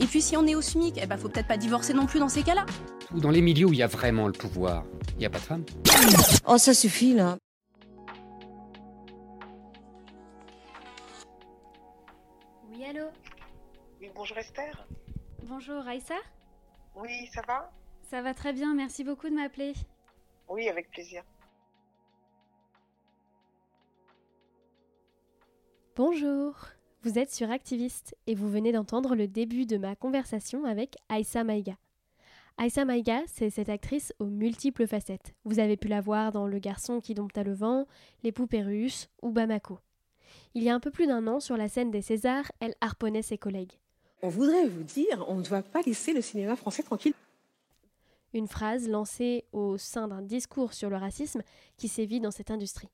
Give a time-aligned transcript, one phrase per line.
[0.00, 2.18] Et puis si on est au SMIC, eh ben faut peut-être pas divorcer non plus
[2.20, 2.64] dans ces cas-là.
[3.14, 5.38] Ou dans les milieux où il y a vraiment le pouvoir, il n'y a pas
[5.38, 5.64] de femmes.
[6.46, 7.36] Oh, ça suffit là.
[12.72, 13.08] Oui, allô?
[14.00, 14.86] Oui, bonjour Esther.
[15.42, 16.14] Bonjour, Aïssa
[16.96, 17.70] Oui, ça va?
[18.08, 19.74] Ça va très bien, merci beaucoup de m'appeler.
[20.48, 21.22] Oui, avec plaisir.
[25.94, 26.54] Bonjour,
[27.02, 31.44] vous êtes sur Activiste et vous venez d'entendre le début de ma conversation avec Aïssa
[31.44, 31.78] Maïga.
[32.58, 35.34] Aïssa Maïga, c'est cette actrice aux multiples facettes.
[35.44, 37.86] Vous avez pu la voir dans Le garçon qui dompta le vent,
[38.22, 39.78] Les poupées russes ou Bamako.
[40.52, 43.22] Il y a un peu plus d'un an, sur la scène des Césars, elle harponnait
[43.22, 43.72] ses collègues.
[44.22, 47.14] On voudrait vous dire, on ne doit pas laisser le cinéma français tranquille.
[48.34, 51.42] Une phrase lancée au sein d'un discours sur le racisme
[51.78, 52.90] qui sévit dans cette industrie.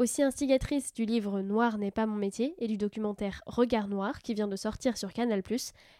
[0.00, 4.32] Aussi instigatrice du livre Noir n'est pas mon métier et du documentaire Regard Noir qui
[4.32, 5.42] vient de sortir sur Canal+,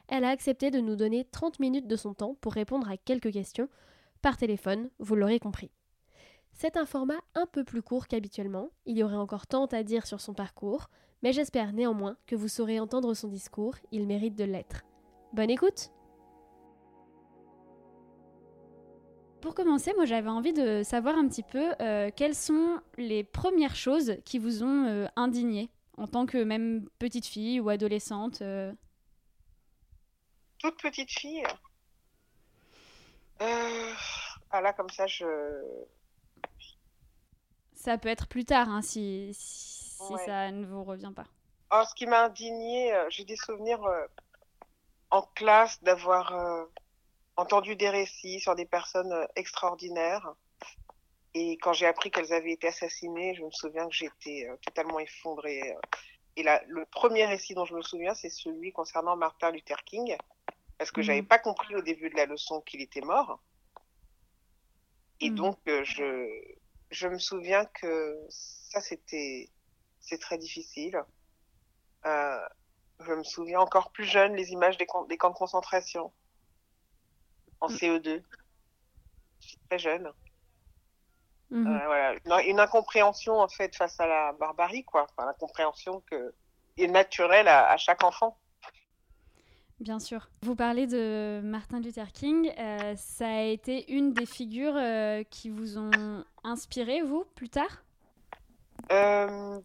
[0.08, 3.30] elle a accepté de nous donner 30 minutes de son temps pour répondre à quelques
[3.30, 3.68] questions,
[4.22, 5.70] par téléphone, vous l'aurez compris.
[6.54, 10.06] C'est un format un peu plus court qu'habituellement, il y aurait encore tant à dire
[10.06, 10.88] sur son parcours,
[11.22, 14.86] mais j'espère néanmoins que vous saurez entendre son discours, il mérite de l'être.
[15.34, 15.90] Bonne écoute
[19.40, 23.74] Pour commencer, moi j'avais envie de savoir un petit peu euh, quelles sont les premières
[23.74, 28.42] choses qui vous ont euh, indigné en tant que même petite fille ou adolescente.
[28.42, 28.72] euh?
[30.58, 31.42] Toute petite fille?
[33.40, 33.92] Euh...
[34.50, 35.24] Ah là, comme ça, je.
[37.72, 40.24] Ça peut être plus tard hein, si, si, si Ouais.
[40.26, 41.24] ça ne vous revient pas.
[41.72, 44.06] Oh, ce qui m'a indigné, euh, j'ai des souvenirs euh,
[45.10, 46.64] en classe d'avoir euh,
[47.40, 50.34] entendu des récits sur des personnes euh, extraordinaires.
[51.34, 54.98] Et quand j'ai appris qu'elles avaient été assassinées, je me souviens que j'étais euh, totalement
[55.00, 55.72] effondrée.
[55.72, 55.80] euh.
[56.36, 60.16] Et là, le premier récit dont je me souviens, c'est celui concernant Martin Luther King,
[60.78, 61.04] parce que Mhm.
[61.06, 63.40] j'avais pas compris au début de la leçon qu'il était mort.
[65.20, 65.36] Et Mhm.
[65.36, 66.56] donc, je,
[66.90, 69.50] je me souviens que ça, c'était,
[70.00, 71.02] c'est très difficile.
[72.06, 72.48] Euh,
[73.00, 76.12] je me souviens encore plus jeune les images des camps de concentration
[77.60, 77.72] en Mm.
[77.74, 78.22] CE2.
[79.40, 80.10] J'étais très jeune.
[81.50, 81.66] Mhm.
[81.66, 82.14] Euh, voilà.
[82.44, 85.04] Une, une incompréhension en fait face à la barbarie, quoi.
[85.10, 86.32] Enfin, l'incompréhension que
[86.76, 88.36] est naturelle à, à chaque enfant.
[89.80, 90.28] Bien sûr.
[90.42, 92.52] Vous parlez de Martin Luther King.
[92.58, 97.82] euh, ça a été une des figures euh, qui vous ont inspiré, vous, plus tard?
[98.92, 99.58] Euh,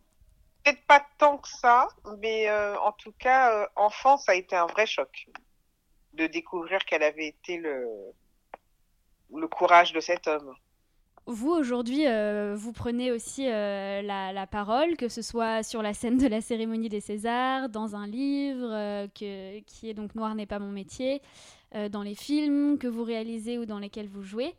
[0.63, 4.87] Peut-être pas tant que ça, mais en tout cas, enfant, ça a été un vrai
[4.87, 5.27] choc
[6.15, 7.85] de découvrir quel avait été le,
[9.33, 10.53] le courage de cet homme.
[11.27, 15.93] Vous, aujourd'hui, euh, vous prenez aussi euh, la, la parole, que ce soit sur la
[15.93, 20.35] scène de la cérémonie des Césars, dans un livre euh, que- qui est donc Noir
[20.35, 21.21] n'est pas mon métier,
[21.91, 24.53] dans les films que vous réalisez ou dans lesquels vous jouez.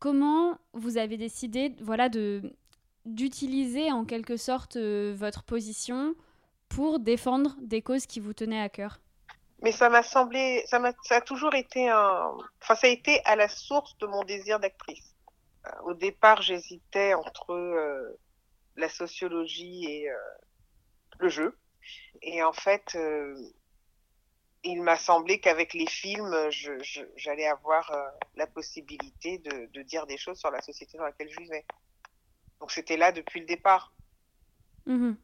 [0.00, 2.08] Comment vous avez décidé voilà,
[3.04, 6.14] d'utiliser en quelque sorte votre position
[6.68, 8.98] pour défendre des causes qui vous tenaient à cœur?
[9.64, 13.24] Mais ça m'a semblé, ça m'a, ça a toujours été un, enfin, ça a été
[13.24, 15.16] à la source de mon désir d'actrice.
[15.66, 18.20] Euh, Au départ, j'hésitais entre euh,
[18.76, 20.16] la sociologie et euh,
[21.18, 21.58] le jeu.
[22.20, 23.34] Et en fait, euh,
[24.64, 26.34] il m'a semblé qu'avec les films,
[27.16, 27.90] j'allais avoir
[28.34, 31.64] la possibilité de, de dire des choses sur la société dans laquelle je vivais.
[32.60, 33.92] Donc c'était là depuis le départ,
[34.86, 35.16] Mhm.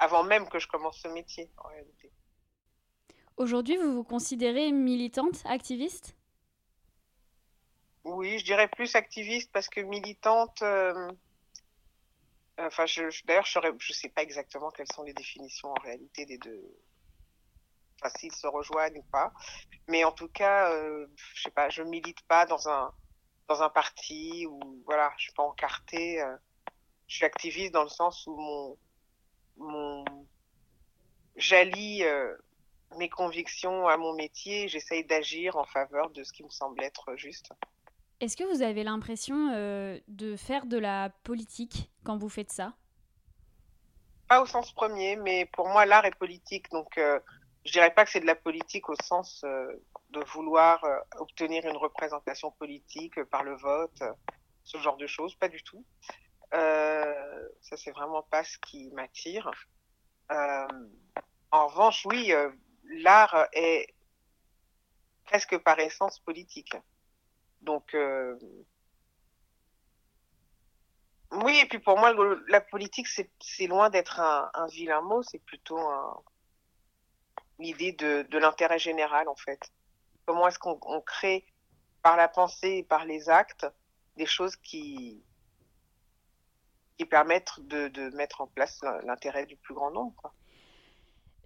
[0.00, 2.10] avant même que je commence ce métier, en réalité.
[3.38, 6.16] Aujourd'hui, vous vous considérez militante, activiste?
[8.04, 11.10] Oui, je dirais plus activiste parce que militante, euh,
[12.60, 12.86] Enfin,
[13.24, 16.60] d'ailleurs, je ne sais pas exactement quelles sont les définitions en réalité des deux.
[18.00, 19.32] Enfin, s'ils se rejoignent ou pas.
[19.86, 22.92] Mais en tout cas, euh, je sais pas, je milite pas dans un
[23.48, 26.20] dans un parti ou voilà, je suis pas encartée.
[26.20, 26.36] euh,
[27.06, 28.78] je suis activiste dans le sens où mon
[29.56, 30.04] mon
[31.36, 32.36] j'allie euh,
[32.96, 34.68] mes convictions à mon métier.
[34.68, 37.50] J'essaye d'agir en faveur de ce qui me semble être juste.
[38.20, 42.72] Est-ce que vous avez l'impression euh, de faire de la politique quand vous faites ça?
[44.28, 46.70] Pas au sens premier, mais pour moi, l'art est politique.
[46.70, 47.18] Donc, euh,
[47.64, 49.72] je dirais pas que c'est de la politique au sens euh,
[50.10, 54.02] de vouloir euh, obtenir une représentation politique par le vote,
[54.64, 55.34] ce genre de choses.
[55.36, 55.84] Pas du tout.
[56.52, 59.50] Ça, c'est vraiment pas ce qui m'attire.
[60.30, 62.32] En revanche, oui,
[62.88, 63.94] l'art est
[65.24, 66.76] presque par essence politique.
[67.60, 68.38] Donc, euh,
[71.32, 72.14] oui, et puis pour moi,
[72.48, 75.78] la politique, c'est loin d'être un, vilain mot, c'est plutôt
[77.58, 79.60] l'idée de, l'intérêt général, en fait.
[80.26, 81.44] Comment est-ce qu'on on crée,
[82.02, 83.66] par la pensée et par les actes,
[84.16, 85.22] des choses qui,
[87.10, 90.32] permettent de, mettre en place l'intérêt du plus grand nombre.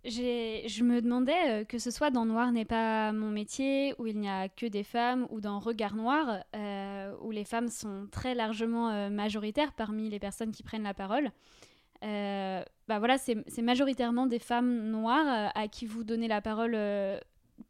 [0.05, 4.19] Je me demandais, euh, que ce soit dans Noir n'est pas mon métier, où il
[4.19, 8.35] n'y a que des femmes, ou dans Regard Noir, euh, où les femmes sont très
[8.35, 11.31] largement euh, majoritaires parmi les personnes qui prennent la parole.
[12.03, 16.77] Bah voilà, c'est majoritairement des femmes noires à qui vous donnez la parole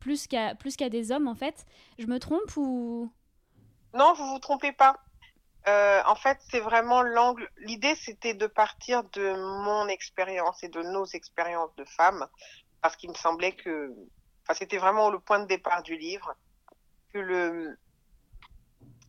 [0.00, 1.66] plus qu'à plus qu'à des hommes en fait.
[1.98, 3.10] Je me trompe ou?
[3.92, 4.96] Non, vous vous trompez pas.
[5.68, 7.48] Euh, en fait, c'est vraiment l'angle.
[7.58, 12.26] L'idée, c'était de partir de mon expérience et de nos expériences de femmes,
[12.80, 13.94] parce qu'il me semblait que,
[14.42, 16.34] enfin, c'était vraiment le point de départ du livre,
[17.12, 17.78] que le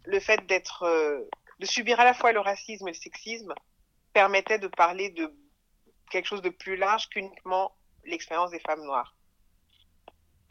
[0.06, 1.22] le fait d'être, euh,
[1.60, 3.54] de subir à la fois le racisme et le sexisme
[4.14, 5.34] permettait de parler de
[6.12, 7.76] quelque chose de plus large qu'uniquement
[8.06, 9.16] l'expérience des femmes noires.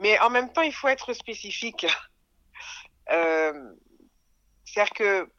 [0.00, 1.86] Mais en même temps, il faut être spécifique.
[3.10, 3.74] Euh,
[4.64, 5.32] c'est-à-dire que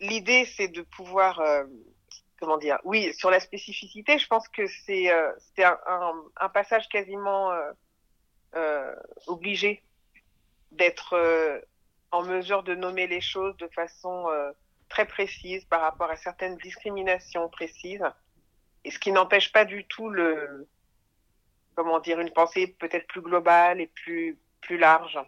[0.00, 1.64] l'idée, c'est de pouvoir, euh,
[2.40, 6.88] comment dire, oui, sur la spécificité, je pense que c'est euh, un, un, un passage
[6.88, 7.72] quasiment euh,
[8.54, 8.94] euh,
[9.26, 9.82] obligé
[10.72, 11.60] d'être euh,
[12.10, 14.26] en mesure de nommer les choses de façon
[14.88, 18.04] très précise par rapport à certaines discriminations précises,
[18.84, 20.68] et ce qui n'empêche pas du tout le,
[21.74, 25.18] comment dire, une pensée peut-être plus globale et plus plus large.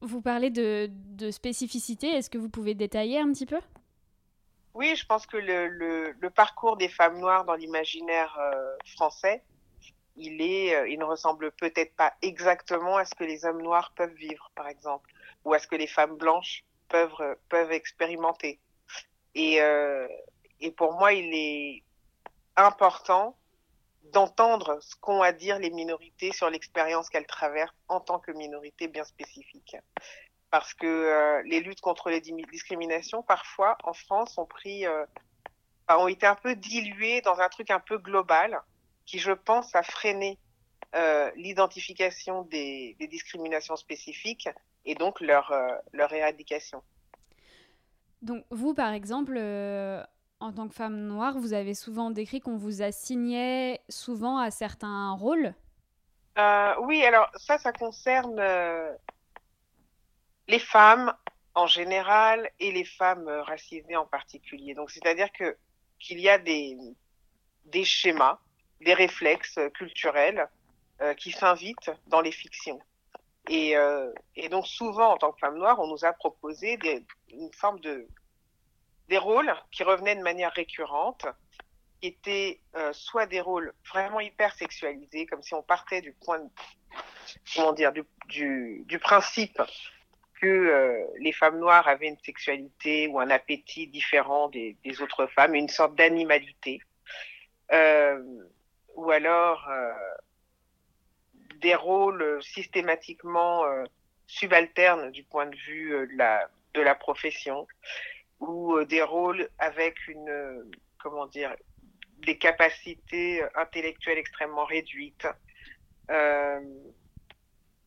[0.00, 3.60] Vous parlez de, de spécificité Est-ce que vous pouvez détailler un petit peu?
[4.78, 9.42] Oui, je pense que le, parcours des femmes noires dans l'imaginaire euh, français,
[10.16, 13.92] il est, euh, il ne ressemble peut-être pas exactement à ce que les hommes noirs
[13.96, 15.10] peuvent vivre, par exemple,
[15.44, 18.60] ou à ce que les femmes blanches peuvent euh, expérimenter.
[19.34, 19.60] Et
[20.76, 21.82] pour moi, il est
[22.56, 23.36] important
[24.12, 28.88] d'entendre ce qu'ont à dire les minorités sur l'expérience qu'elles traversent en tant que minorité
[28.88, 29.76] bien spécifique.
[30.50, 35.04] Parce que euh, les luttes contre les discriminations, parfois, en France, ont pris, euh,
[35.86, 38.60] enfin, ont été un peu diluées dans un truc un peu global,
[39.04, 40.38] qui, je pense, a freiné
[40.94, 44.48] euh, l'identification des, des discriminations spécifiques
[44.84, 45.52] et donc leur,
[45.92, 46.82] leur éradication.
[48.22, 49.38] Donc vous, par exemple,
[50.40, 55.12] en tant que femme noire, vous avez souvent décrit qu'on vous assignait souvent à certains
[55.12, 55.54] rôles?
[56.38, 58.92] Euh, oui, alors ça, ça concerne euh,
[60.46, 61.12] les femmes
[61.54, 64.74] en général et les femmes euh, racisées en particulier.
[64.74, 65.56] Donc, c'est-à-dire que
[65.98, 66.78] qu'il y a des
[67.64, 68.38] des schémas,
[68.80, 70.48] des réflexes culturels
[71.16, 72.80] qui s'invitent dans les fictions.
[73.48, 73.74] Et,
[74.34, 76.78] et donc souvent, en tant que femme noire, on nous a proposé
[77.28, 78.08] une forme de
[79.08, 81.26] des rôles qui revenaient de manière récurrente,
[82.00, 86.40] qui étaient euh, soit des rôles vraiment hyper sexualisés, comme si on partait du point,
[87.54, 88.04] comment dire, du,
[88.86, 89.60] du, principe
[90.40, 95.54] que euh, les femmes noires avaient une sexualité ou un appétit différent des, autres femmes,
[95.54, 96.80] une sorte d'animalité,
[97.72, 98.22] euh,
[98.94, 99.68] ou alors
[101.56, 103.64] des rôles systématiquement
[104.26, 106.08] subalternes du point de vue
[106.74, 107.66] de la profession,
[108.40, 110.70] ou euh, des rôles avec une, euh,
[111.02, 111.54] comment dire,
[112.18, 115.26] des capacités intellectuelles extrêmement réduites.
[116.10, 116.60] Euh,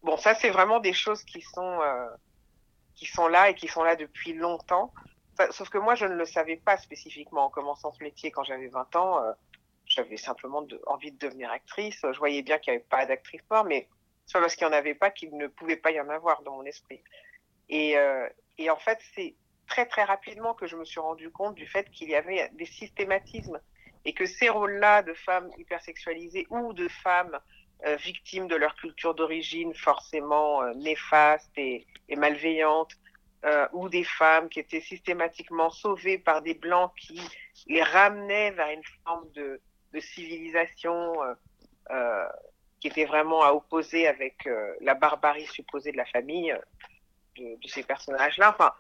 [0.04, 2.08] bon, ça, c'est vraiment des choses qui sont, euh,
[2.96, 4.94] qui sont là et qui sont là depuis longtemps.
[5.52, 8.68] Sauf que moi, je ne le savais pas spécifiquement en commençant ce métier quand j'avais
[8.68, 9.24] 20 ans.
[9.24, 9.32] Euh,
[9.86, 12.00] j'avais simplement envie de devenir actrice.
[12.02, 13.90] Je voyais bien qu'il n'y avait pas d'actrice noire, mais
[14.26, 16.44] c'est pas parce qu'il n'y en avait pas qu'il ne pouvait pas y en avoir
[16.44, 17.02] dans mon esprit.
[17.70, 19.36] Et, euh, et en fait, c'est
[19.72, 22.66] très très rapidement que je me suis rendu compte du fait qu'il y avait des
[22.66, 23.60] systématismes
[24.04, 27.40] et que ces rôles-là de femmes hypersexualisées ou de femmes
[27.86, 31.88] euh, victimes de leur culture d'origine forcément euh, néfaste et,
[32.18, 32.92] malveillante,
[33.46, 37.22] euh, ou des femmes qui étaient systématiquement sauvées par des blancs qui
[37.68, 39.62] les ramenaient vers une forme de,
[39.94, 41.14] de civilisation
[42.80, 44.48] qui était vraiment à opposer avec
[44.80, 46.56] la barbarie supposée de la famille
[47.38, 48.52] de, de ces personnages-là.
[48.52, 48.72] Enfin,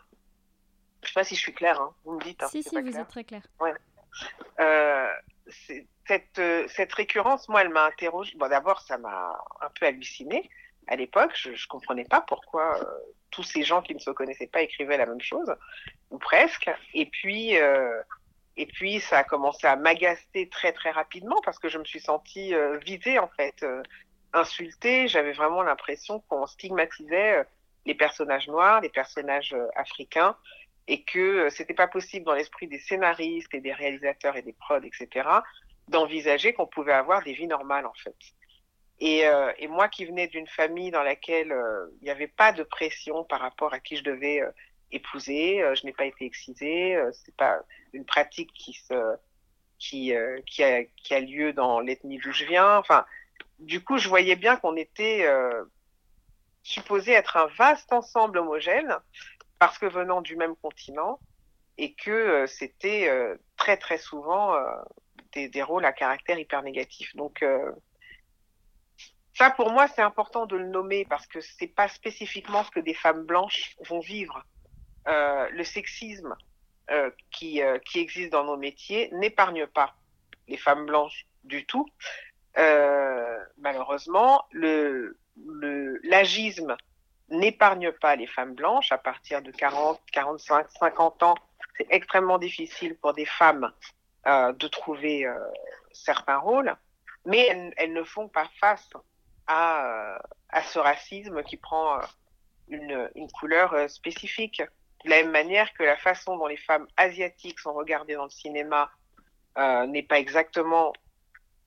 [1.03, 1.93] je sais pas si je suis claire, hein.
[2.05, 2.41] vous me dites.
[2.43, 3.43] Hein, si, si, vous êtes très claire.
[3.59, 3.73] Ouais.
[4.59, 5.07] Euh,
[6.07, 8.35] cette, euh, cette récurrence, moi, elle m'a interrogée.
[8.37, 10.49] Bon, d'abord, ça m'a un peu halluciné
[10.87, 11.31] à l'époque.
[11.35, 12.85] Je ne comprenais pas pourquoi euh,
[13.29, 15.53] tous ces gens qui ne se connaissaient pas écrivaient la même chose,
[16.09, 16.69] ou presque.
[16.93, 18.01] Et puis, euh,
[18.57, 22.01] et puis ça a commencé à m'agacer très, très rapidement parce que je me suis
[22.01, 22.53] sentie
[22.83, 23.65] visée, en fait,
[24.33, 25.07] insultée.
[25.07, 27.45] J'avais vraiment l'impression qu'on stigmatisait
[27.85, 30.35] les personnages noirs, les personnages africains,
[30.87, 34.83] et que c'était pas possible dans l'esprit des scénaristes et des réalisateurs et des prods,
[34.83, 35.27] etc.,
[35.87, 38.15] d'envisager qu'on pouvait avoir des vies normales en fait.
[38.99, 42.61] Et, euh, moi qui venais d'une famille dans laquelle euh, il n'y avait pas de
[42.61, 44.51] pression par rapport à qui je devais euh,
[44.91, 47.61] épouser, je n'ai pas été excisée, c'est pas
[47.93, 49.15] une pratique qui se
[49.79, 52.77] qui a, qui a lieu dans l'ethnie d'où je viens.
[52.77, 53.05] Enfin,
[53.59, 55.25] du coup, je voyais bien qu'on était
[56.61, 58.97] supposé être un vaste ensemble homogène
[59.61, 61.19] parce que venant du même continent
[61.77, 64.65] et que euh, c'était euh, très très souvent euh,
[65.33, 67.15] des, rôles à caractère hyper négatif.
[67.15, 67.45] Donc
[69.35, 72.79] ça pour moi c'est important de le nommer parce que c'est pas spécifiquement ce que
[72.79, 74.43] des femmes blanches vont vivre.
[75.05, 76.35] le sexisme
[77.29, 79.95] qui, qui existe dans nos métiers n'épargne pas
[80.47, 81.87] les femmes blanches du tout.
[83.57, 85.15] malheureusement, le
[86.03, 86.75] l'agisme
[87.31, 91.35] n'épargne pas les femmes blanches à partir de 40, 45, 50 ans.
[91.77, 93.71] C'est extrêmement difficile pour des femmes
[94.27, 95.33] euh, de trouver euh,
[95.91, 96.75] certains rôles,
[97.25, 98.89] mais elles, ne font pas face
[99.47, 101.99] à, euh, ce racisme qui prend
[102.67, 103.09] une,
[103.39, 104.61] couleur spécifique.
[105.05, 108.29] De la même manière que la façon dont les femmes asiatiques sont regardées dans le
[108.29, 108.91] cinéma
[109.87, 110.93] n'est pas exactement,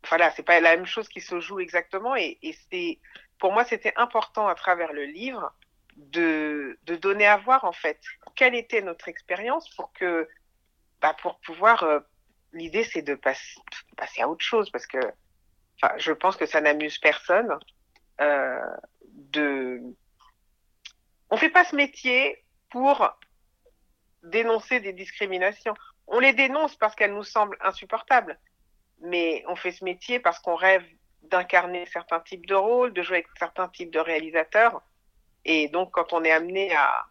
[0.09, 2.39] voilà, c'est pas la même chose qui se joue exactement, et
[2.71, 2.99] c'est
[3.39, 5.53] pour moi, c'était important à travers le livre
[5.97, 8.01] de, de, donner à voir en fait
[8.35, 10.29] quelle était notre expérience pour que,
[11.01, 11.83] bah, pour pouvoir.
[11.83, 12.01] Euh,
[12.53, 13.59] L'idée, c'est de passer,
[13.97, 15.01] passer à autre chose parce que,
[15.97, 17.59] je pense que ça n'amuse personne.
[18.21, 18.61] Euh,
[19.11, 19.83] de,
[21.31, 23.11] on fait pas ce métier pour
[24.23, 25.75] dénoncer des discriminations.
[26.07, 28.39] On les dénonce parce qu'elles nous semblent insupportables,
[29.01, 30.85] mais on fait ce métier parce qu'on rêve
[31.31, 34.83] d'incarner certains types de rôles, de jouer avec certains types de réalisateurs.
[35.45, 37.07] Et donc, quand on est amené à,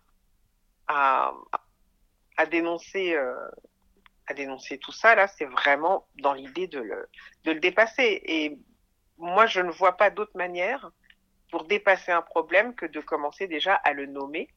[0.88, 3.36] à, dénoncer, euh,
[4.27, 7.10] à dénoncer tout ça, là, c'est vraiment dans l'idée de le,
[7.43, 8.22] de le dépasser.
[8.25, 8.58] Et
[9.17, 10.91] moi, je ne vois pas d'autre manière
[11.51, 14.50] pour dépasser un problème que de commencer déjà à le nommer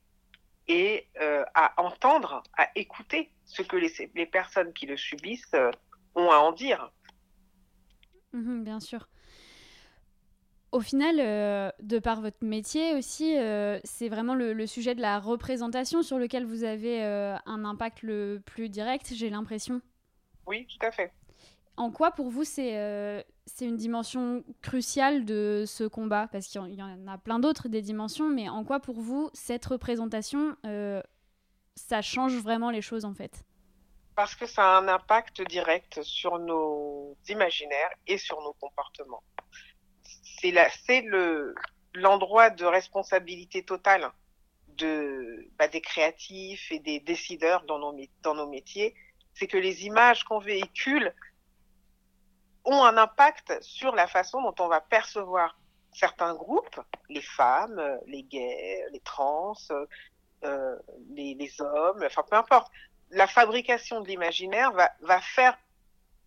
[0.69, 5.71] et euh, à entendre, à écouter ce que les, les personnes qui le subissent euh,
[6.15, 6.91] ont à en dire.
[8.33, 9.07] Mmh, bien sûr
[10.73, 15.01] au final, euh, de par votre métier aussi, euh, c'est vraiment le, le, sujet de
[15.01, 19.81] la représentation sur lequel vous avez euh, un impact le plus direct, j'ai l'impression.
[20.47, 21.13] Oui, tout à fait.
[21.77, 26.27] En quoi pour vous c'est c'est une dimension cruciale de ce combat?
[26.33, 29.67] Parce qu'il y en a plein d'autres des dimensions, mais en quoi pour vous cette
[29.67, 30.57] représentation,
[31.75, 33.45] ça change vraiment les choses en fait?
[34.15, 39.23] Parce que ça a un impact direct sur nos imaginaires et sur nos comportements
[40.41, 41.55] c'est la, c'est le,
[41.95, 44.11] l'endroit de responsabilité totale
[44.69, 48.95] de, bah, des créatifs et des décideurs dans nos, dans nos métiers,
[49.35, 51.15] c'est que les images qu'on véhicule
[52.65, 55.59] ont un impact sur la façon dont on va percevoir
[55.93, 59.55] certains groupes, les femmes, les gays, les trans,
[60.45, 60.77] euh,
[61.11, 62.71] les, les hommes, enfin peu importe.
[63.11, 65.57] La fabrication de l'imaginaire va, va faire,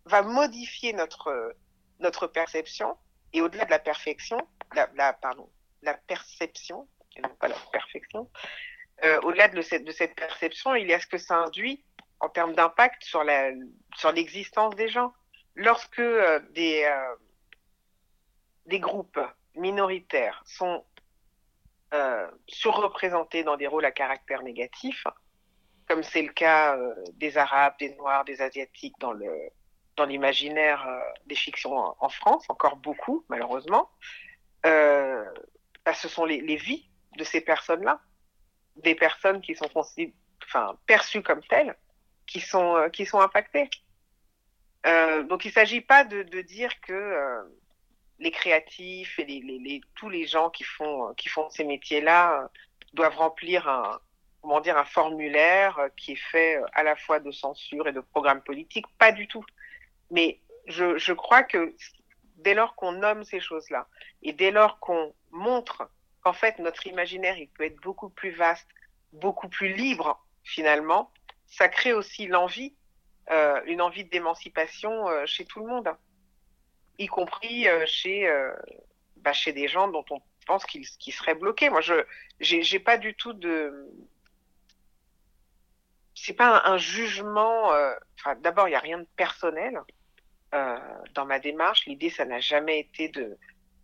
[0.06, 1.54] va modifier notre,
[2.00, 2.96] notre perception
[3.32, 4.38] et au-delà de la perfection,
[4.74, 5.48] la, pardon,
[5.82, 8.30] la perception, et non pas la perfection,
[9.04, 11.84] euh, au-delà de, de cette perception, il y a ce que ça induit
[12.20, 13.24] en termes d'impact sur
[13.96, 15.14] sur l'existence des gens.
[15.54, 17.16] Lorsque euh, des, euh,
[18.66, 19.20] des groupes
[19.54, 20.84] minoritaires sont
[22.46, 25.02] surreprésentés dans des rôles à caractère négatif,
[25.88, 26.78] comme c'est le cas
[27.14, 29.50] des Arabes, des Noirs, des Asiatiques dans le,
[29.96, 33.90] dans l'imaginaire euh, des fictions en, France, encore beaucoup, malheureusement,
[34.66, 35.24] euh,
[35.84, 38.00] bah, ce sont les, vies de ces personnes-là,
[38.76, 39.68] des personnes qui sont
[40.86, 41.76] perçues comme telles
[42.26, 43.68] qui sont, euh, qui sont impactées.
[45.28, 47.42] Donc il ne s'agit pas de, de, dire que
[48.18, 52.48] les créatifs et tous les gens qui font, qui font ces métiers-là
[52.94, 54.00] doivent remplir un,
[54.40, 58.42] comment dire, un formulaire qui est fait à la fois de censure et de programme
[58.42, 58.86] politique.
[58.98, 59.44] Pas du tout.
[60.10, 61.74] Mais je, crois que
[62.36, 63.88] dès lors qu'on nomme ces choses-là
[64.22, 65.90] et dès lors qu'on montre
[66.22, 68.68] qu'en fait notre imaginaire il peut être beaucoup plus vaste,
[69.12, 71.12] beaucoup plus libre finalement,
[71.46, 72.74] ça crée aussi l'envie,
[73.30, 75.88] euh, une envie d'émancipation euh, chez tout le monde,
[76.98, 78.30] y compris euh, chez,
[79.16, 81.70] bah, chez des gens dont on pense qu'ils qu seraient bloqués.
[81.70, 81.94] Moi, je
[82.40, 83.88] j'ai pas du tout de
[86.14, 87.70] c'est pas un, un jugement.
[88.38, 89.80] D'abord, il y a rien de personnel
[90.52, 90.78] euh,
[91.14, 91.86] dans ma démarche.
[91.86, 93.38] L'idée, ça n'a jamais été de,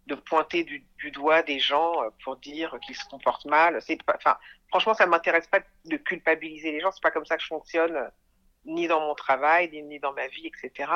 [0.09, 3.81] de pointer du, du, doigt des gens euh, pour dire qu'ils se comportent mal.
[3.83, 4.37] C'est enfin,
[4.69, 6.91] franchement, ça m'intéresse pas de culpabiliser les gens.
[6.91, 8.09] C'est pas comme ça que je fonctionne, euh,
[8.65, 10.91] ni dans mon travail, ni, ni dans ma vie, etc.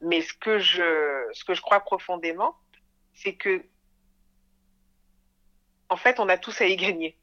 [0.00, 2.56] Mais ce que je, ce que je crois profondément,
[3.14, 3.64] c'est que,
[5.88, 7.16] en fait, on a tous à y gagner.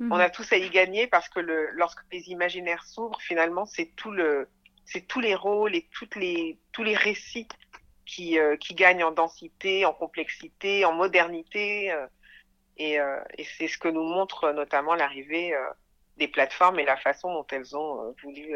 [0.00, 0.12] Mmh.
[0.12, 3.86] On a tous à y gagner parce que le, lorsque les imaginaires s'ouvrent, finalement, c'est
[3.96, 4.50] tout le,
[4.86, 7.48] c'est tous les rôles et toutes les, tous les récits
[8.06, 11.90] qui, euh, qui gagnent en densité, en complexité, en modernité.
[11.92, 12.06] Euh,
[12.78, 15.54] et, euh, et c'est ce que nous montre notamment l'arrivée
[16.18, 18.54] des plateformes et la façon dont elles ont voulu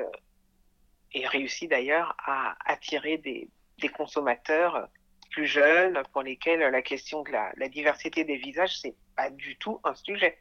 [1.12, 4.88] et réussi d'ailleurs à attirer des, des consommateurs
[5.30, 9.56] plus jeunes pour lesquels la question de la, la diversité des visages, c'est pas du
[9.56, 10.38] tout un sujet.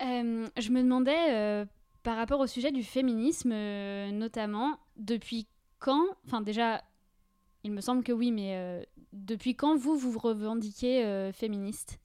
[0.00, 1.66] je me demandais
[2.02, 5.46] par rapport au sujet du féminisme, euh, notamment, depuis
[5.78, 6.82] quand, enfin déjà,
[7.64, 8.82] il me semble que oui, mais euh,
[9.12, 11.98] depuis quand vous vous revendiquez euh, féministe?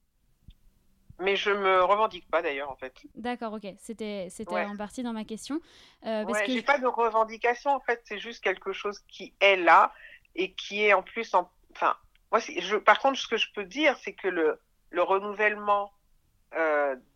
[1.20, 2.94] Mais je me revendique pas d'ailleurs en fait.
[3.16, 3.66] D'accord, ok.
[3.80, 4.66] C'était c'était ouais.
[4.66, 5.60] en partie dans ma question.
[6.06, 8.02] Euh, parce ouais, que j'ai pas de revendication en fait.
[8.06, 9.94] C'est juste quelque chose qui est là
[10.36, 11.50] et qui est en plus en.
[11.72, 11.96] Enfin,
[12.32, 14.60] moi, je, par contre, ce que je peux dire, c'est que le
[14.92, 15.92] le renouvellement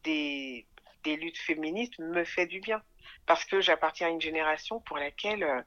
[0.04, 0.66] des
[1.04, 2.82] des luttes féministes me fait du bien.
[3.26, 5.62] Parce que j'appartiens à une génération pour laquelle euh,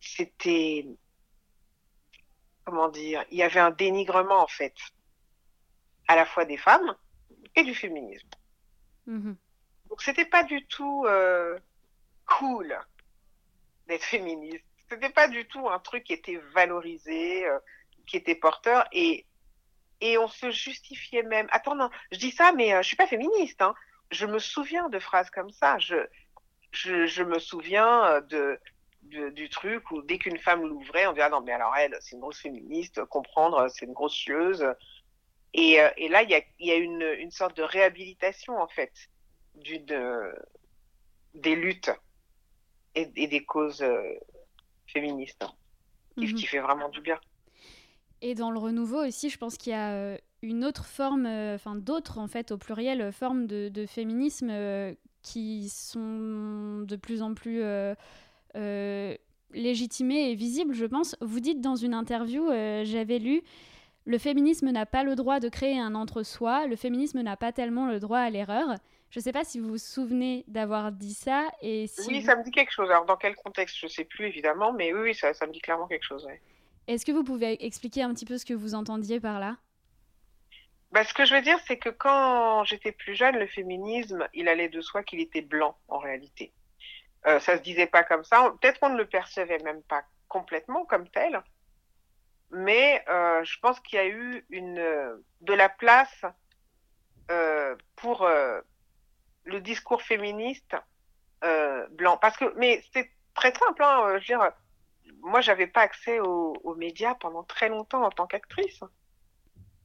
[0.00, 0.86] c'était
[2.64, 4.74] comment dire il y avait un dénigrement en fait
[6.08, 6.96] à la fois des femmes
[7.54, 8.28] et du féminisme.
[9.06, 9.36] Mm -hmm.
[9.88, 11.58] donc c'était pas du tout euh,
[12.26, 12.68] cool
[13.86, 14.64] d'être féministe.
[14.88, 17.58] C'était pas du tout un truc qui était valorisé euh,
[18.06, 18.86] qui était porteur.
[18.92, 19.26] Et
[20.00, 21.48] et on se justifiait même.
[21.50, 23.62] Attends, non, je dis ça, mais euh, je suis pas féministe.
[23.62, 23.74] Hein.
[24.10, 25.78] Je me souviens de phrases comme ça.
[25.78, 25.96] Je,
[26.72, 28.58] je, je me souviens de,
[29.02, 31.96] de, du truc où dès qu'une femme l'ouvrait, on disait ah non mais alors elle,
[32.00, 33.04] c'est une grosse féministe.
[33.06, 34.66] Comprendre, c'est une grosse chieuse.
[35.54, 38.68] Et, euh, et là, il y a, y a une, une sorte de réhabilitation en
[38.68, 38.92] fait
[39.90, 40.32] euh,
[41.34, 41.90] des luttes
[42.94, 44.14] et, et des causes euh,
[44.86, 45.52] féministes hein,
[46.18, 47.18] qui, qui fait vraiment du bien.
[48.22, 51.76] Et dans le renouveau aussi, je pense qu'il y a euh, une autre forme, enfin
[51.76, 54.52] euh, d'autres en fait au pluriel, euh, formes de, de féminisme
[55.22, 57.62] qui sont de plus en plus
[59.52, 61.16] légitimées et visibles, je pense.
[61.20, 62.48] Vous dites dans une interview,
[62.84, 63.42] j'avais lu,
[64.04, 67.86] le féminisme n'a pas le droit de créer un entre-soi, le féminisme n'a pas tellement
[67.88, 68.76] le droit à l'erreur.
[69.10, 71.48] Je ne sais pas si vous vous souvenez d'avoir dit ça.
[71.60, 72.26] Et si oui, vous...
[72.26, 72.90] ça me dit quelque chose.
[72.90, 75.52] Alors, dans quel contexte, je ne sais plus, évidemment, mais oui, oui ça, ça me
[75.52, 76.24] dit clairement quelque chose.
[76.24, 76.40] Ouais.
[76.88, 79.56] Est-ce que vous pouvez expliquer un petit peu ce que vous entendiez par là?
[80.92, 84.48] Bah, Ce que je veux dire, c'est que quand j'étais plus jeune, le féminisme, il
[84.48, 86.52] allait de soi qu'il était blanc, en réalité.
[87.26, 88.52] Euh, ça se disait pas comme ça.
[88.60, 91.42] Peut-être qu'on ne le percevait même pas complètement comme tel.
[92.50, 94.76] Mais euh, je pense qu'il y a eu une,
[95.40, 96.24] de la place
[97.30, 98.60] euh, pour euh,
[99.44, 100.76] le discours féministe
[101.90, 102.16] blanc.
[102.16, 104.52] Parce que, mais c'est très simple, hein, je veux dire,
[105.22, 108.80] moi, j'avais pas accès aux, médias pendant très longtemps en tant qu'actrice.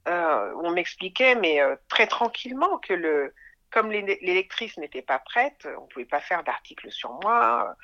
[0.07, 3.34] Euh, on m'expliquait, mais euh, très tranquillement, que le,
[3.71, 7.75] comme lectrices n'étaient pas prêtes, on pouvait pas faire d'articles sur moi.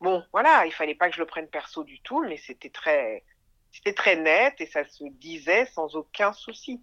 [0.00, 3.24] Bon, voilà, il fallait pas que je le prenne perso du tout, mais c'était très,
[3.72, 6.80] c'était très net et ça se disait sans aucun souci.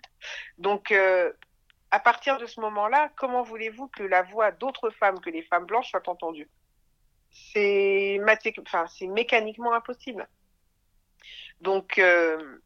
[0.58, 1.32] Donc, euh,
[1.92, 5.66] à partir de ce moment-là, comment voulez-vous que la voix d'autres femmes que les femmes
[5.66, 6.50] blanches soit entendue
[7.34, 8.20] c'est
[8.62, 10.28] enfin, mécaniquement impossible.
[11.62, 12.60] Donc, euh,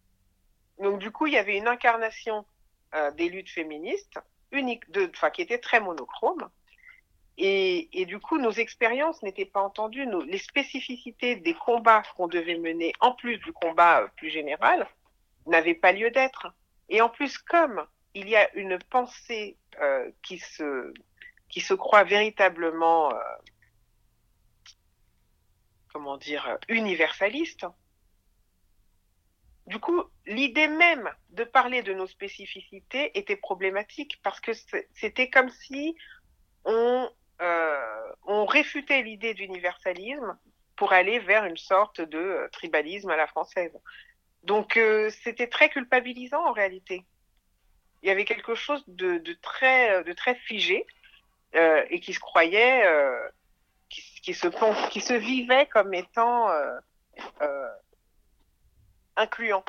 [0.80, 2.46] donc, du coup, il y avait une incarnation
[2.94, 4.20] euh, des luttes féministes,
[4.52, 6.50] unique de, qui était très monochrome.
[7.38, 10.08] Et, et du coup, nos expériences n'étaient pas entendues.
[10.08, 14.88] Nos, les spécificités des combats qu'on devait mener, en plus du combat euh, plus général,
[15.46, 16.48] n'avaient pas lieu d'être.
[16.90, 19.58] Et en plus, comme il y a une pensée
[20.24, 20.92] qui se
[21.50, 23.14] qui se croient véritablement
[25.98, 27.66] comment dire universalistes.
[29.66, 34.52] Du coup, l'idée même de parler de nos spécificités était problématique parce que
[34.94, 35.96] c'était comme si
[36.66, 37.10] on
[37.42, 40.38] euh, réfutait l'idée d'universalisme
[40.76, 43.76] pour aller vers une sorte de tribalisme à la française.
[44.44, 47.06] Donc euh, c'était très culpabilisant en réalité.
[48.04, 50.86] Il y avait quelque chose de, très, figé
[51.56, 53.30] euh, et qui se croyait, euh,
[53.90, 54.48] qui, qui, se,
[54.90, 56.80] qui se vivait comme étant euh,
[57.42, 57.70] euh,
[59.16, 59.64] incluant.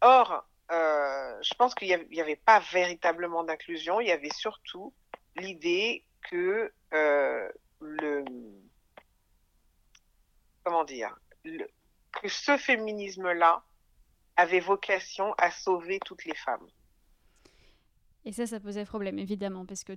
[0.00, 4.92] Or, je pense qu'il n'y avait, pas véritablement d'inclusion, il y avait surtout
[5.36, 8.24] l'idée que le
[10.64, 13.62] comment dire que ce féminisme-là
[14.36, 16.66] avait vocation à sauver toutes les femmes.
[18.24, 19.94] Et ça, ça posait problème, évidemment, parce que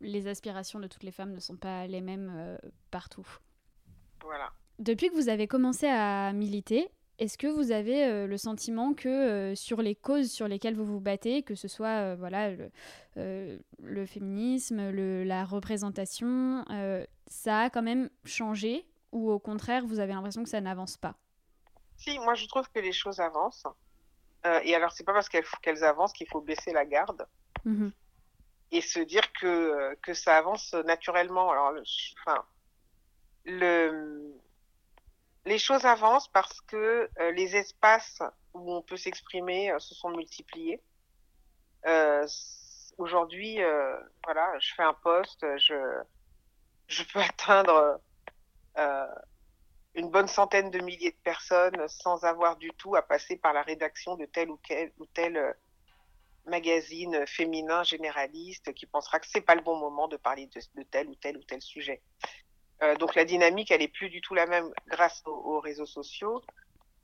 [0.00, 2.58] les aspirations de toutes les femmes ne sont pas les mêmes euh,
[2.90, 3.26] partout.
[4.22, 4.52] Voilà.
[4.78, 9.08] Depuis que vous avez commencé à militer, est-ce que vous avez euh, le sentiment que
[9.08, 12.50] euh, sur les causes sur lesquelles vous vous battez, que ce soit euh, voilà
[13.16, 16.64] le, le féminisme, le, la représentation,
[17.26, 21.16] ça a quand même changé ou au contraire vous avez l'impression que ça n'avance pas?
[21.96, 23.66] Si, moi je trouve que les choses avancent.
[24.62, 27.26] et alors c'est pas parce qu'elles qu'elles avancent qu'il faut baisser la garde.
[27.64, 27.88] Mmh.
[28.70, 31.50] Et se dire que, que ça avance naturellement.
[31.50, 31.82] Alors, le,
[32.20, 32.44] enfin,
[33.44, 34.34] le,
[35.48, 40.10] les choses avancent parce que euh, les espaces où on peut s'exprimer euh, se sont
[40.10, 40.80] multipliés.
[41.86, 42.26] Euh,
[42.98, 43.60] Aujourd'hui,
[44.24, 46.02] voilà, je fais un poste, je,
[46.88, 48.00] je peux atteindre
[49.94, 53.62] une bonne centaine de milliers de personnes sans avoir du tout à passer par la
[53.62, 55.54] rédaction de tel ou, quel, ou tel
[56.48, 61.08] magazine féminin généraliste qui pensera que c'est pas le bon moment de parler de, tel
[61.08, 62.02] ou tel ou tel sujet.
[62.82, 65.86] Euh, donc la dynamique, elle est plus du tout la même grâce aux, aux réseaux
[65.86, 66.42] sociaux,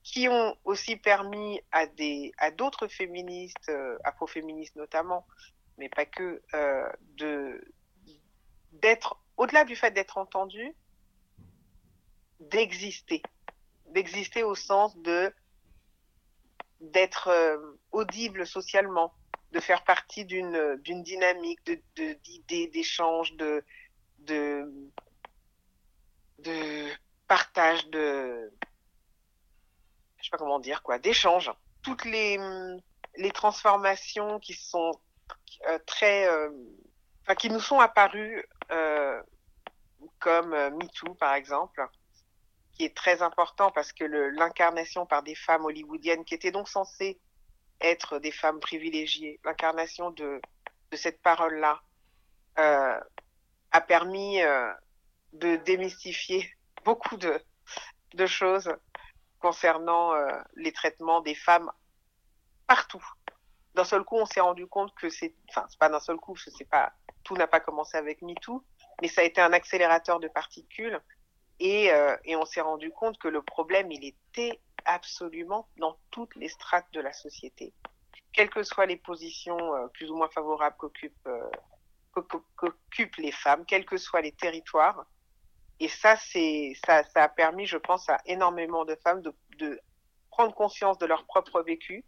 [0.05, 5.27] qui ont aussi permis à des à d'autres féministes, euh, afroféministes notamment,
[5.79, 7.65] mais pas que, euh, de
[8.73, 10.77] d'être au-delà du fait d'être entendu,
[12.39, 13.23] d'exister,
[13.87, 15.33] d'exister au sens de
[16.81, 17.57] d'être euh,
[17.93, 19.15] audible socialement,
[19.55, 21.61] de faire partie d'une dynamique
[21.95, 23.65] d'idées, d'échanges, de
[24.19, 24.91] de
[26.41, 26.89] de
[27.29, 28.53] partage, de
[30.19, 31.53] je sais pas comment dire quoi, d'échange.
[31.83, 32.37] Toutes les
[33.17, 34.91] les transformations qui sont
[35.69, 36.51] euh, très, euh,
[37.23, 39.23] enfin qui nous sont apparues euh,
[40.19, 41.87] comme MeToo par exemple,
[42.73, 47.21] qui est très important parce que l'incarnation par des femmes hollywoodiennes qui étaient donc censées
[47.81, 50.41] être des femmes privilégiées, l'incarnation de,
[50.93, 51.81] cette parole-là
[52.59, 53.01] euh,
[53.73, 54.73] a permis euh,
[55.33, 56.49] de démystifier
[56.85, 57.41] beaucoup de,
[58.27, 58.73] choses
[59.41, 61.71] concernant euh, les traitements des femmes
[62.69, 63.05] partout.
[63.75, 66.37] D'un seul coup, on s'est rendu compte que c'est, enfin, c'est pas d'un seul coup,
[66.37, 66.93] c'est pas,
[67.25, 68.65] tout n'a pas commencé avec MeToo,
[69.03, 71.01] mais ça a été un accélérateur de particules
[71.59, 71.91] et
[72.37, 77.01] on s'est rendu compte que le problème, il était absolument dans toutes les strates de
[77.01, 77.73] la société,
[78.33, 81.51] quelles que soient les positions euh, plus ou moins favorables qu'occupent euh,
[82.57, 85.05] qu'occupent les femmes, quels que soient les territoires.
[85.81, 89.81] Et ça, ça, ça a permis, je pense, à énormément de femmes de,
[90.31, 92.05] prendre conscience de leur propre vécu,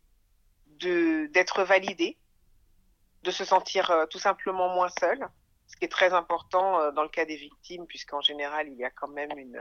[0.79, 2.19] d'être validées,
[3.23, 5.27] de se sentir euh, tout simplement moins seules,
[5.67, 8.91] ce qui est très important dans le cas des victimes, puisqu'en général, il y a
[8.91, 9.61] quand même une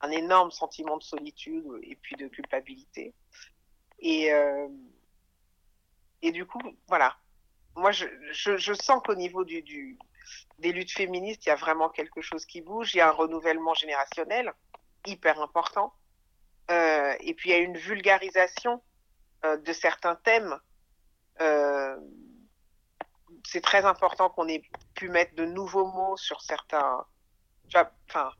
[0.00, 3.14] un énorme sentiment de solitude et puis de culpabilité.
[3.98, 4.68] Et, euh,
[6.22, 7.16] et du coup, voilà.
[7.74, 9.98] Moi, je, je, sens qu'au niveau du,
[10.58, 12.94] des luttes féministes, il y a vraiment quelque chose qui bouge.
[12.94, 14.52] Il y a un renouvellement générationnel
[15.06, 15.92] hyper important.
[16.70, 18.82] Euh, et puis, il y a une vulgarisation
[19.44, 20.58] euh, de certains thèmes.
[23.44, 24.62] C'est très important qu'on ait
[24.94, 27.06] pu mettre de nouveaux mots sur certains.
[28.08, 28.32] Enfin,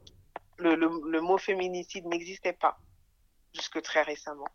[0.59, 2.79] le, le, le mot féminicide n'existait pas
[3.55, 4.49] jusque très récemment.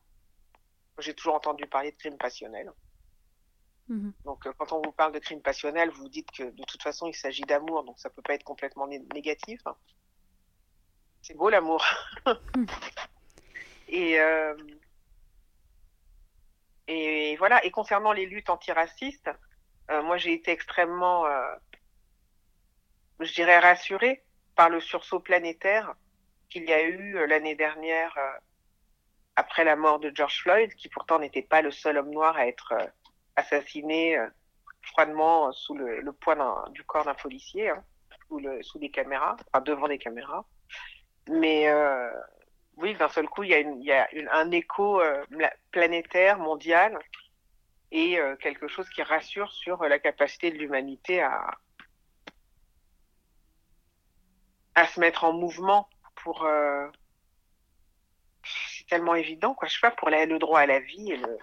[1.00, 2.72] J'ai toujours entendu parler de crime passionnel.
[3.88, 4.12] Mmh.
[4.26, 7.08] Donc, euh, quand on vous parle de crime passionnel, vous dites que de toute façon,
[7.08, 9.62] il s'agit d'amour, donc ça peut pas être complètement né négatif.
[11.22, 11.84] C'est beau l'amour.
[12.56, 12.66] mmh.
[13.90, 14.56] Et euh,
[16.88, 17.64] et voilà.
[17.66, 19.30] Et concernant les luttes antiracistes,
[19.92, 21.56] euh, moi j'ai été extrêmement, euh,
[23.20, 24.24] je dirais, rassurée
[24.56, 25.94] par le sursaut planétaire
[26.50, 28.40] qu'il y a eu l'année dernière euh,
[29.36, 32.48] après la mort de George Floyd, qui pourtant n'était pas le seul homme noir à
[32.48, 32.86] être euh,
[33.36, 34.28] assassiné euh,
[34.84, 37.84] froidement sous le, poids du corps d'un policier, hein,
[38.62, 40.46] sous, des caméras, enfin devant des caméras.
[41.30, 42.10] Mais euh,
[42.78, 43.52] oui, d'un seul coup, il
[43.84, 45.24] y a, un écho euh,
[45.72, 46.98] planétaire, mondial,
[47.92, 51.58] et euh, quelque chose qui rassure sur la capacité de l'humanité à,
[54.76, 56.44] à se mettre en mouvement pour.
[56.46, 56.88] Euh,
[58.44, 59.68] c'est tellement évident, quoi.
[59.68, 61.38] Je sais pas, pour la, le droit à la vie et le,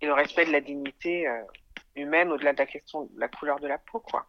[0.00, 1.42] et le respect de la dignité euh,
[1.96, 4.26] humaine au-delà de la question de la couleur de la peau, quoi.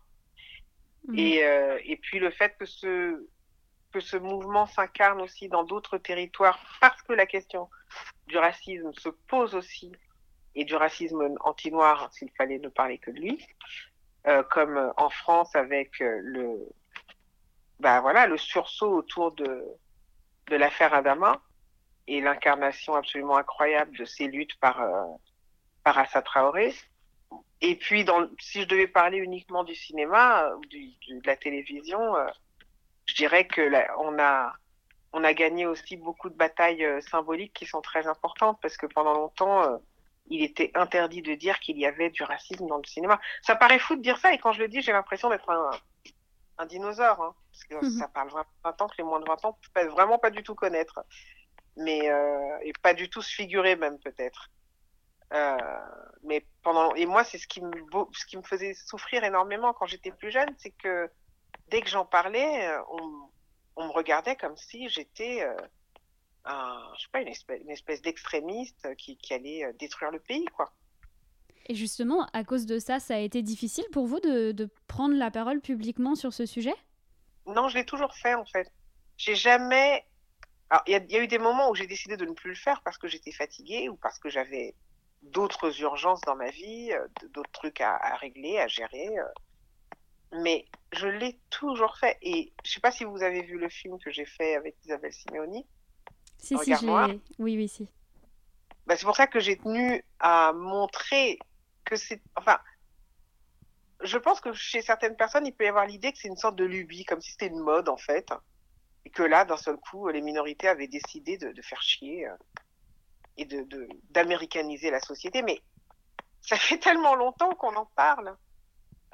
[1.07, 1.19] Mmh.
[1.19, 3.27] Et, euh, et puis le fait que ce,
[3.91, 7.69] que ce mouvement s'incarne aussi dans d'autres territoires parce que la question
[8.27, 9.91] du racisme se pose aussi
[10.55, 13.45] et du racisme anti-noir s'il fallait ne parler que de lui,
[14.27, 16.69] euh, comme en France avec le,
[17.79, 19.65] bah voilà, le sursaut autour de,
[20.47, 21.41] de l'affaire Adama
[22.07, 25.05] et l'incarnation absolument incroyable de ces luttes par, euh,
[25.83, 26.73] par Assa Traoré.
[27.61, 31.37] Et puis, dans, si je devais parler uniquement du cinéma, euh, du, du, de la
[31.37, 32.27] télévision, euh,
[33.05, 33.61] je dirais que
[33.99, 34.53] on a,
[35.13, 38.85] on a gagné aussi beaucoup de batailles euh, symboliques qui sont très importantes parce que
[38.85, 39.79] pendant longtemps,
[40.27, 43.19] il était interdit de dire qu'il y avait du racisme dans le cinéma.
[43.41, 45.71] Ça paraît fou de dire ça et quand je le dis, j'ai l'impression d'être un,
[46.57, 47.99] un dinosaure, hein, parce que mmh.
[47.99, 50.29] ça parle vraiment 20 ans que les moins de 20 ans ne peuvent vraiment pas
[50.29, 51.03] du tout connaître,
[51.75, 54.49] mais euh, et pas du tout se figurer même peut-être.
[55.33, 55.57] Euh,
[56.23, 57.71] mais pendant et moi c'est ce qui me
[58.11, 61.09] ce qui me faisait souffrir énormément quand j'étais plus jeune, c'est que
[61.69, 63.29] dès que j'en parlais, on,
[63.77, 65.55] on, me regardait comme si j'étais euh,
[66.45, 70.19] un je sais pas une espèce, une espèce d'extrémiste qui, qui allait euh, détruire le
[70.19, 70.71] pays quoi.
[71.67, 75.15] Et justement, à cause de ça, ça a été difficile pour vous de, de prendre
[75.15, 76.75] la parole publiquement sur ce sujet?
[77.45, 78.71] Non, je l'ai toujours fait en fait.
[79.17, 80.05] J'ai jamais.
[80.69, 82.55] Alors, il y, y, a eu des moments où j'ai décidé de ne plus le
[82.55, 84.75] faire parce que j'étais fatiguée ou parce que j'avais
[85.21, 86.91] d'autres urgences dans ma vie,
[87.33, 89.09] d'autres trucs à, à, régler, à gérer.
[90.33, 92.17] Mais je l'ai toujours fait.
[92.21, 95.13] Et je sais pas si vous avez vu le film que j'ai fait avec Isabelle
[95.13, 95.65] Simeoni.
[96.37, 97.21] Si, si, je l'ai.
[97.39, 97.87] Oui, oui, si.
[98.85, 101.39] Bah, c'est pour ça que j'ai tenu à montrer
[101.83, 102.21] que c'est.
[102.35, 102.59] Enfin,
[104.01, 106.55] je pense que chez certaines personnes, il peut y avoir l'idée que c'est une sorte
[106.55, 108.31] de lubie, comme si c'était une mode en fait.
[109.05, 112.35] Et que là, d'un seul coup, les minorités avaient décidé de, de faire chier euh,
[113.37, 115.41] et de d'américaniser la société.
[115.41, 115.61] Mais
[116.41, 118.35] ça fait tellement longtemps qu'on en parle.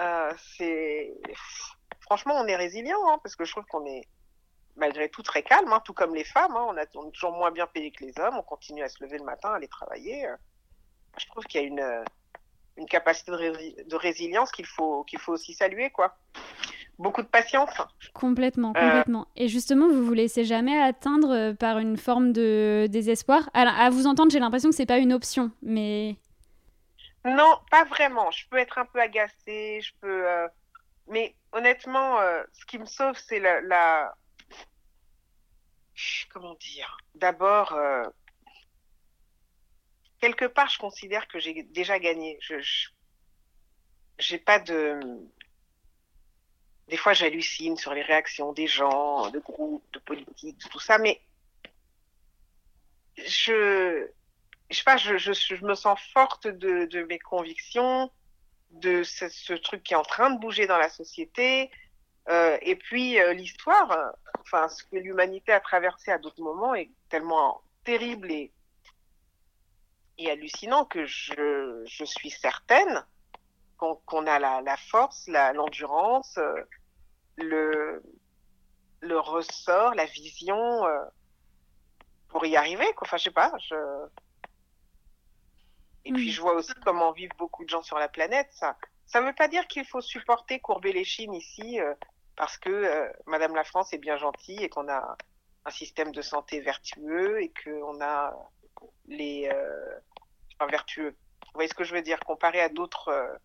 [0.01, 1.13] Euh, c'est
[2.01, 4.07] franchement, on est résilient, hein, parce que je trouve qu'on est
[4.75, 6.55] malgré tout très calme, hein, tout comme les femmes.
[6.55, 8.37] Hein, on, a, on est toujours moins bien payé que les hommes.
[8.37, 10.27] On continue à se lever le matin, à aller travailler.
[10.27, 10.35] Euh,
[11.17, 12.03] je trouve qu'il y a une
[12.79, 16.15] une capacité de, ré de résilience qu'il faut, qu'il faut aussi saluer, quoi.
[16.97, 17.69] Beaucoup de patience.
[18.13, 19.21] Complètement, complètement.
[19.21, 19.43] Euh...
[19.43, 23.49] Et justement, vous vous laissez jamais atteindre par une forme de désespoir.
[23.53, 26.15] Alors, à vous entendre, j'ai l'impression que c'est pas une option, mais.
[27.23, 28.31] Non, pas vraiment.
[28.31, 30.27] Je peux être un peu agacée, je peux.
[30.27, 30.47] Euh...
[31.07, 34.13] Mais honnêtement, euh, ce qui me sauve, c'est la, la,
[36.31, 36.97] Comment dire?
[37.15, 38.03] D'abord, euh,
[40.19, 42.37] quelque part, je considère que j'ai déjà gagné.
[42.41, 42.55] Je,
[44.17, 44.99] j'ai pas de.
[46.87, 51.21] Des fois, j'hallucine sur les réactions des gens, de groupes, de politiques, tout ça, mais
[53.17, 54.07] je,
[54.69, 58.11] je sais pas, je, je, je me sens forte de, mes convictions,
[58.71, 61.69] de ce, ce, truc qui est en train de bouger dans la société.
[62.29, 66.91] Euh, et puis euh, l'histoire, enfin ce que l'humanité a traversé à d'autres moments est
[67.09, 68.51] tellement terrible et
[70.19, 73.05] et hallucinant que je, je suis certaine
[73.77, 76.63] qu'on qu a la, la force, l'endurance, euh,
[77.37, 78.03] le,
[78.99, 81.05] le ressort, la vision euh,
[82.27, 82.85] pour y arriver.
[82.95, 83.07] Quoi.
[83.07, 83.53] Enfin, je sais pas.
[83.57, 83.75] Je...
[86.03, 86.15] Et mmh.
[86.15, 88.49] puis, je vois aussi comment vivent beaucoup de gens sur la planète.
[88.51, 91.95] Ça ça ne veut pas dire qu'il faut supporter, courber les chines ici, euh,
[92.35, 95.17] parce que Madame la France est bien gentille et qu'on a
[95.65, 98.33] un système de santé vertueux et qu'on a
[99.07, 99.99] les euh,
[100.67, 101.15] vertueux.
[101.45, 102.19] Vous voyez ce que je veux dire?
[102.19, 103.35] Comparé à d'autres euh,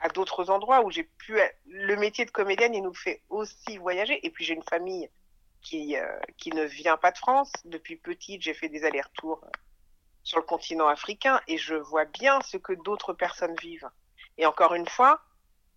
[0.00, 4.24] à d'autres endroits où j'ai pu le métier de comédienne il nous fait aussi voyager.
[4.26, 5.08] Et puis j'ai une famille
[5.60, 7.52] qui euh, qui ne vient pas de France.
[7.64, 9.44] Depuis petite j'ai fait des allers-retours
[10.24, 11.40] sur le continent africain.
[11.48, 13.90] Et je vois bien ce que d'autres personnes vivent.
[14.38, 15.22] Et encore une fois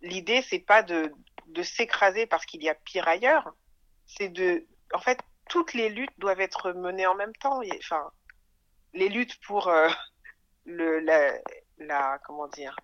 [0.02, 1.12] l'idée c'est pas de
[1.46, 3.54] de s'écraser parce qu'il y a pire ailleurs.
[4.06, 7.60] C'est de en fait toutes les luttes doivent être menées en même temps.
[7.78, 8.10] Enfin
[8.92, 9.88] les luttes pour euh,
[10.66, 12.76] la, comment dire,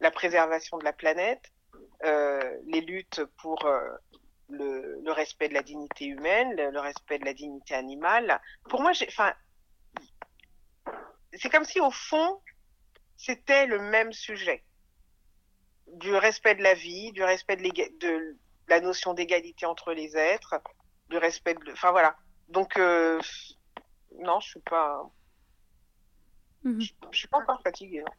[0.00, 1.52] la préservation de la planète,
[2.04, 3.80] euh, les luttes pour euh,
[4.48, 8.40] le, respect de la dignité humaine, le, respect de la dignité animale.
[8.68, 9.08] Pour moi, c'est
[11.50, 12.40] comme si au fond,
[13.16, 14.64] c'était le même sujet.
[15.86, 18.36] du respect de la vie, du respect de,
[18.68, 20.60] la notion d'égalité entre les êtres,
[21.08, 22.16] du respect de, enfin voilà.
[22.48, 25.10] Donc non, je suis pas,
[26.64, 26.80] mhm.
[26.80, 28.00] je, suis pas encore fatiguée.
[28.00, 28.12] Non.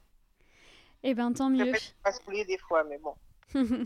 [1.03, 1.73] Eh ben tant mieux.
[1.73, 3.15] Je pas saouler des fois, mais bon.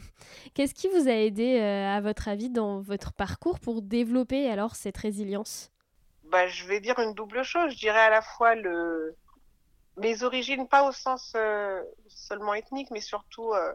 [0.54, 4.98] Qu'est-ce qui vous a aidé, à votre avis, dans votre parcours pour développer alors cette
[4.98, 5.72] résilience?
[6.26, 7.72] Bah, je vais dire une double chose.
[7.72, 9.16] Je dirais à la fois le
[9.98, 13.74] mes origines, pas au sens euh, seulement ethnique, mais surtout euh,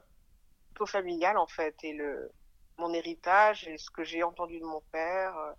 [0.87, 2.31] familial en fait, et le
[2.79, 5.53] mon héritage et ce que j'ai entendu de mon père, euh,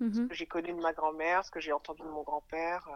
[0.00, 0.28] ce mm-hmm.
[0.28, 2.88] que j'ai connu de ma grand-mère, ce que j'ai entendu de mon grand-père.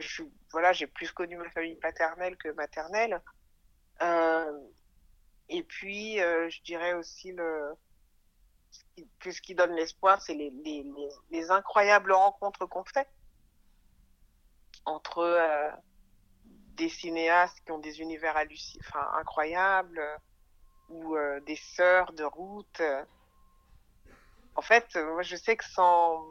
[0.00, 3.20] Euh, voilà, j'ai plus connu ma famille paternelle que maternelle.
[5.48, 7.74] et puis, je dirais aussi le
[9.32, 10.84] ce qui, donne l'espoir, c'est les, les,
[11.30, 13.08] les, incroyables rencontres qu'on fait
[14.84, 15.70] entre euh,
[16.76, 18.36] des cinéastes qui ont des univers
[18.80, 20.02] enfin, incroyables
[20.88, 22.82] ou euh, des sœurs de route.
[24.54, 26.24] En fait, moi, je sais que sans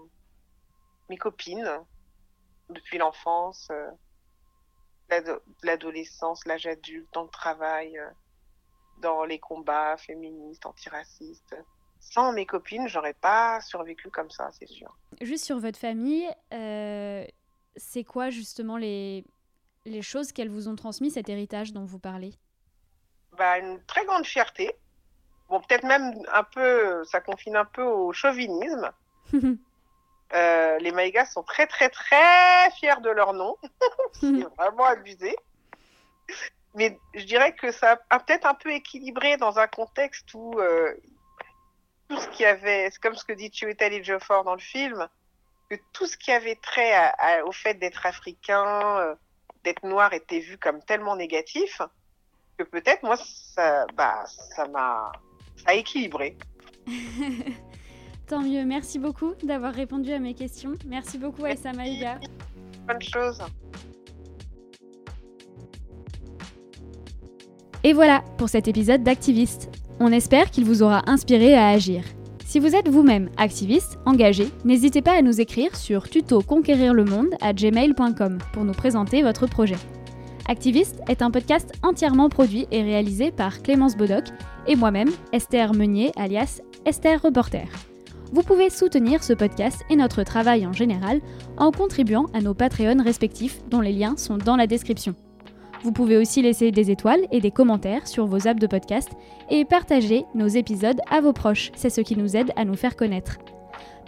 [1.10, 1.84] mes copines,
[2.70, 3.90] depuis l'enfance, euh,
[5.64, 8.00] l'adolescence, l'âge adulte, dans le travail,
[9.02, 11.56] dans les combats féministes, antiracistes,
[12.00, 14.96] sans mes copines, j'aurais pas survécu comme ça, c'est sûr.
[15.22, 17.26] Juste sur votre famille, euh,
[17.76, 19.26] c'est quoi justement les,
[19.86, 22.34] les choses qu'elles vous ont transmis, cet héritage dont vous parlez?
[23.38, 24.72] Bah, Une très grande fierté.
[25.50, 28.92] Bon, peut-être même un peu, ça confine un peu au chauvinisme.
[30.34, 33.58] euh, les Maïgas sont très, très, très fiers de leur nom.
[34.14, 35.36] c'est vraiment abusé.
[36.76, 40.94] Mais je dirais que ça a peut-être un peu équilibré dans un contexte où euh,
[42.08, 45.08] tout ce qui avait, c'est comme ce que dit Chiwetel Ejiofor dans le film,
[45.70, 46.94] que tout ce qui avait trait
[47.44, 49.16] au fait d'être africain, euh,
[49.64, 51.82] d'être noir était vu comme tellement négatif
[52.58, 55.12] que peut-être moi ça, bah, ça m'a,
[55.58, 56.38] ça a équilibré.
[58.30, 58.64] Tant mieux.
[58.64, 60.74] Merci beaucoup d'avoir répondu à mes questions.
[60.86, 62.20] Merci beaucoup, Aïssa Maïga.
[62.88, 63.42] Bonne chose.
[67.84, 69.72] Et voilà pour cet épisode d'Activiste.
[70.00, 72.04] On espère qu'il vous aura inspiré à agir.
[72.46, 77.06] Si vous êtes vous-même activiste, engagé, n'hésitez pas à nous écrire sur tuto conquérir le
[77.06, 79.78] monde à gmail.com pour nous présenter votre projet.
[80.48, 84.26] Activiste est un podcast entièrement produit et réalisé par Clémence Bodoc
[84.68, 87.68] et moi-même, Esther Meunier, alias Esther Reporter.
[88.32, 91.20] Vous pouvez soutenir ce podcast et notre travail en général
[91.58, 95.16] en contribuant à nos Patreons respectifs dont les liens sont dans la description.
[95.84, 99.10] Vous pouvez aussi laisser des étoiles et des commentaires sur vos apps de podcast
[99.50, 102.96] et partager nos épisodes à vos proches, c'est ce qui nous aide à nous faire
[102.96, 103.38] connaître.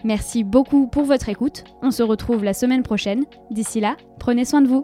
[0.03, 3.25] Merci beaucoup pour votre écoute, on se retrouve la semaine prochaine.
[3.49, 4.83] D'ici là, prenez soin de vous.